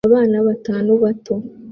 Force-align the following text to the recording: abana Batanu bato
abana 0.09 0.37
Batanu 0.47 0.91
bato 1.03 1.35